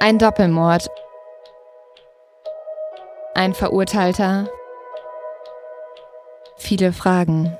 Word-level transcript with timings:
Ein 0.00 0.18
Doppelmord. 0.18 0.88
Ein 3.34 3.54
Verurteilter. 3.54 4.48
Viele 6.56 6.92
Fragen. 6.92 7.56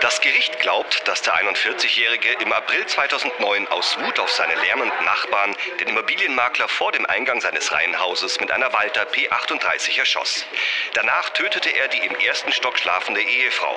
Das 0.00 0.20
Gericht 0.20 0.58
glaubt, 0.58 1.06
dass 1.08 1.22
der 1.22 1.34
41-Jährige 1.34 2.32
im 2.42 2.52
April 2.52 2.84
2009 2.86 3.68
aus 3.68 3.98
Wut 3.98 4.18
auf 4.20 4.30
seine 4.30 4.54
lärmenden 4.54 5.04
Nachbarn 5.04 5.54
den 5.80 5.88
Immobilienmakler 5.88 6.68
vor 6.68 6.92
dem 6.92 7.06
Eingang 7.06 7.40
seines 7.40 7.72
Reihenhauses 7.72 8.38
mit 8.40 8.50
einer 8.50 8.72
Walter 8.72 9.04
P38 9.04 9.98
erschoss. 9.98 10.44
Danach 10.92 11.30
tötete 11.30 11.70
er 11.70 11.88
die 11.88 12.04
im 12.06 12.14
ersten 12.16 12.52
Stock 12.52 12.78
schlafende 12.78 13.22
Ehefrau. 13.22 13.76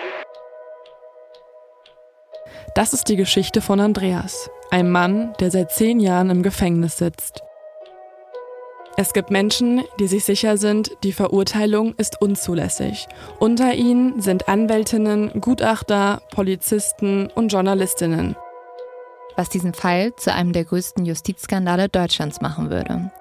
Das 2.76 2.94
ist 2.94 3.08
die 3.08 3.16
Geschichte 3.16 3.62
von 3.62 3.80
Andreas, 3.80 4.50
einem 4.72 4.92
Mann, 4.92 5.34
der 5.40 5.52
seit 5.52 5.72
zehn 5.72 6.00
Jahren 6.00 6.30
im 6.30 6.44
Gefängnis 6.44 6.98
sitzt. 6.98 7.42
Es 9.00 9.14
gibt 9.14 9.30
Menschen, 9.30 9.84
die 10.00 10.08
sich 10.08 10.26
sicher 10.26 10.58
sind, 10.58 10.92
die 11.04 11.14
Verurteilung 11.14 11.94
ist 11.98 12.20
unzulässig. 12.20 13.08
Unter 13.38 13.76
ihnen 13.76 14.22
sind 14.22 14.50
Anwältinnen, 14.50 15.40
Gutachter, 15.40 16.24
Polizisten 16.32 17.28
und 17.36 17.54
Journalistinnen. 17.54 18.36
Was 19.36 19.50
diesen 19.50 19.76
Fall 19.76 20.16
zu 20.16 20.34
einem 20.34 20.52
der 20.52 20.66
größten 20.66 21.06
Justizskandale 21.06 21.90
Deutschlands 21.90 22.42
machen 22.42 22.72
würde. 22.72 23.12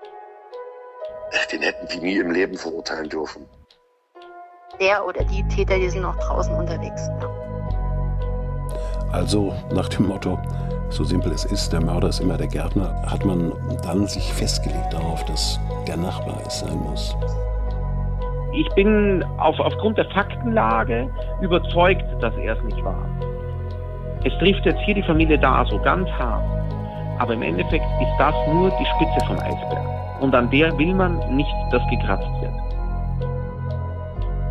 Den 1.53 1.61
hätten 1.61 1.89
die 1.89 1.99
nie 1.99 2.17
im 2.17 2.31
Leben 2.31 2.57
verurteilen 2.57 3.11
dürfen. 3.11 3.45
Der 4.81 5.07
oder 5.07 5.25
die 5.25 5.47
Täter, 5.49 5.79
die 5.79 5.91
sind 5.91 6.03
noch 6.03 6.17
draußen 6.17 6.55
unterwegs. 6.55 7.03
Also 9.13 9.55
nach 9.73 9.91
dem 9.91 10.07
Motto, 10.09 10.39
so 10.91 11.05
simpel 11.05 11.33
es 11.33 11.45
ist, 11.45 11.73
der 11.73 11.81
Mörder 11.81 12.09
ist 12.09 12.21
immer 12.21 12.37
der 12.37 12.47
Gärtner, 12.47 12.95
hat 13.07 13.25
man 13.25 13.53
dann 13.83 14.07
sich 14.07 14.33
festgelegt 14.33 14.93
darauf, 14.93 15.25
dass 15.25 15.59
der 15.87 15.97
Nachbar 15.97 16.39
es 16.47 16.61
sein 16.61 16.79
muss. 16.79 17.17
Ich 18.53 18.69
bin 18.75 19.25
auf, 19.39 19.59
aufgrund 19.61 19.99
der 19.99 20.07
Faktenlage 20.07 21.11
überzeugt, 21.43 22.05
dass 22.21 22.35
er 22.37 22.57
es 22.57 22.65
nicht 22.65 22.83
war. 22.85 23.05
Es 24.25 24.33
trifft 24.39 24.65
jetzt 24.65 24.81
hier 24.81 24.95
die 24.95 25.03
Familie 25.03 25.39
da 25.39 25.65
so 25.69 25.79
ganz 25.81 26.09
hart. 26.11 26.45
Aber 27.19 27.35
im 27.35 27.43
Endeffekt 27.43 27.85
ist 28.01 28.13
das 28.19 28.35
nur 28.49 28.71
die 28.71 28.87
Spitze 28.87 29.27
vom 29.27 29.39
Eisberg. 29.39 29.87
Und 30.21 30.35
an 30.35 30.51
der 30.51 30.77
will 30.79 30.95
man 30.95 31.19
nicht, 31.37 31.53
dass 31.71 31.83
gekratzt 31.91 32.29
wird. 32.41 32.53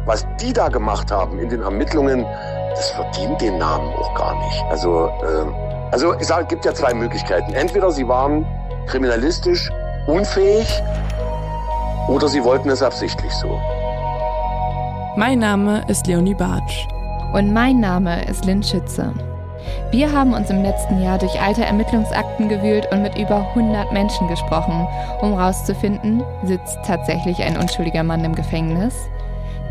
Was 0.06 0.26
die 0.40 0.54
da 0.54 0.70
gemacht 0.70 1.12
haben 1.12 1.40
in 1.40 1.50
den 1.50 1.62
Ermittlungen, 1.62 2.26
das 2.72 2.92
verdient 2.92 3.42
den 3.42 3.58
Namen 3.58 3.92
auch 3.96 4.14
gar 4.14 4.36
nicht. 4.36 4.64
Also, 4.70 5.08
äh, 5.08 5.65
also 5.92 6.14
es 6.14 6.32
gibt 6.48 6.66
ja 6.66 6.74
zwei 6.74 6.94
Möglichkeiten. 6.94 7.54
Entweder 7.54 7.92
sie 7.92 8.08
waren 8.08 8.46
kriminalistisch 8.88 9.70
unfähig 10.08 10.68
oder 12.08 12.28
sie 12.28 12.44
wollten 12.44 12.70
es 12.70 12.82
absichtlich 12.82 13.32
so. 13.34 13.60
Mein 15.18 15.40
Name 15.40 15.84
ist 15.88 16.08
Leonie 16.08 16.36
Bartsch. 16.36 16.88
Und 17.34 17.54
mein 17.54 17.80
Name 17.80 18.24
ist 18.26 18.46
Lynn 18.46 18.64
Schütze. 18.64 19.12
Wir 19.92 20.12
haben 20.12 20.34
uns 20.34 20.50
im 20.50 20.62
letzten 20.62 21.02
Jahr 21.02 21.18
durch 21.18 21.42
alte 21.42 21.66
Ermittlungsakten 21.66 22.50
gewühlt 22.50 22.88
und 22.92 23.02
mit 23.02 23.18
über 23.18 23.48
100 23.50 23.92
Menschen 23.92 24.28
gesprochen, 24.28 24.88
um 25.22 25.38
herauszufinden, 25.38 26.24
sitzt 26.44 26.78
tatsächlich 26.86 27.42
ein 27.42 27.58
unschuldiger 27.58 28.04
Mann 28.04 28.24
im 28.24 28.36
Gefängnis? 28.36 28.94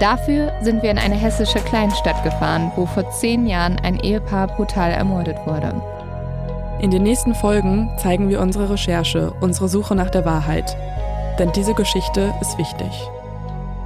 Dafür 0.00 0.52
sind 0.62 0.82
wir 0.82 0.90
in 0.90 0.98
eine 0.98 1.14
hessische 1.14 1.60
Kleinstadt 1.60 2.22
gefahren, 2.24 2.72
wo 2.74 2.84
vor 2.86 3.08
zehn 3.10 3.46
Jahren 3.46 3.78
ein 3.82 4.00
Ehepaar 4.00 4.48
brutal 4.48 4.90
ermordet 4.90 5.36
wurde. 5.46 5.80
In 6.80 6.90
den 6.90 7.02
nächsten 7.02 7.34
Folgen 7.34 7.90
zeigen 7.96 8.28
wir 8.28 8.40
unsere 8.40 8.70
Recherche, 8.70 9.32
unsere 9.40 9.68
Suche 9.68 9.94
nach 9.94 10.10
der 10.10 10.24
Wahrheit. 10.24 10.76
Denn 11.38 11.50
diese 11.52 11.74
Geschichte 11.74 12.34
ist 12.40 12.58
wichtig. 12.58 13.08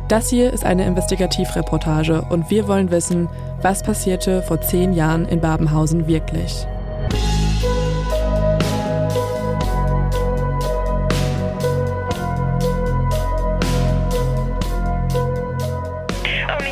Das 0.09 0.31
hier 0.31 0.53
ist 0.53 0.65
eine 0.65 0.87
Investigativreportage 0.87 2.23
und 2.31 2.51
wir 2.51 2.67
wollen 2.67 2.91
wissen, 2.91 3.29
was 3.61 3.83
passierte 3.83 4.43
vor 4.43 4.61
zehn 4.61 4.95
Jahren 4.95 5.27
in 5.27 5.41
Babenhausen 5.41 6.07
wirklich. 6.07 6.67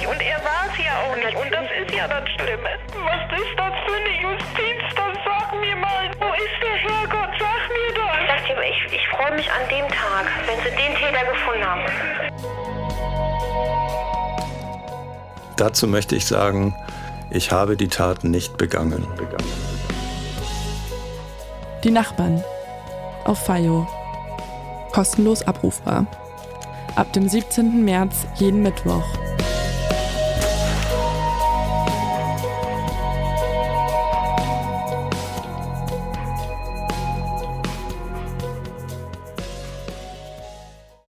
Und 0.09 0.23
er 0.23 0.39
war 0.45 0.65
es 0.71 0.79
ja 0.85 0.95
auch 1.05 1.17
nicht. 1.17 1.37
Und 1.37 1.53
das 1.53 1.67
ist 1.83 1.95
ja 1.95 2.09
das 2.09 2.29
Schlimme. 2.31 2.71
Was 3.05 3.39
ist 3.39 3.59
das 3.59 3.66
an 9.57 9.69
dem 9.71 9.89
Tag, 9.89 10.27
wenn 10.47 10.59
sie 10.59 10.71
den 10.77 10.95
Täter 10.95 11.25
gefunden 11.33 11.65
haben. 11.65 11.83
Dazu 15.57 15.87
möchte 15.87 16.17
ich 16.17 16.27
sagen, 16.27 16.75
ich 17.31 17.51
habe 17.51 17.77
die 17.77 17.89
Tat 17.89 18.25
nicht 18.25 18.59
begangen. 18.59 19.07
Die 21.85 21.91
Nachbarn. 21.91 22.45
Auf 23.25 23.47
FIO. 23.47 23.87
Kostenlos 24.93 25.43
abrufbar. 25.47 26.07
Ab 26.95 27.13
dem 27.13 27.29
17. 27.29 27.85
März 27.85 28.27
jeden 28.37 28.63
Mittwoch. 28.63 29.05